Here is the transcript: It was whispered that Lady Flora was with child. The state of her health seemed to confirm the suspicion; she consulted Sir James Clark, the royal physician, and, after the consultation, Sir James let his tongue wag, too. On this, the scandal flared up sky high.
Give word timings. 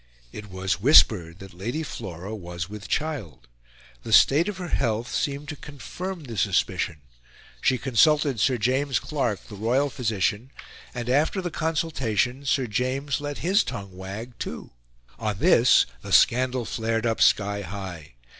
It 0.31 0.49
was 0.49 0.81
whispered 0.81 1.37
that 1.37 1.53
Lady 1.53 1.83
Flora 1.83 2.35
was 2.35 2.67
with 2.67 2.87
child. 2.87 3.47
The 4.01 4.11
state 4.11 4.49
of 4.49 4.57
her 4.57 4.69
health 4.69 5.13
seemed 5.13 5.47
to 5.49 5.55
confirm 5.55 6.23
the 6.23 6.37
suspicion; 6.37 7.01
she 7.61 7.77
consulted 7.77 8.39
Sir 8.39 8.57
James 8.57 8.97
Clark, 8.97 9.47
the 9.47 9.53
royal 9.53 9.91
physician, 9.91 10.49
and, 10.95 11.07
after 11.07 11.39
the 11.39 11.51
consultation, 11.51 12.45
Sir 12.47 12.65
James 12.65 13.21
let 13.21 13.45
his 13.45 13.63
tongue 13.63 13.95
wag, 13.95 14.33
too. 14.39 14.71
On 15.19 15.37
this, 15.37 15.85
the 16.01 16.11
scandal 16.11 16.65
flared 16.65 17.05
up 17.05 17.21
sky 17.21 17.61
high. 17.61 18.15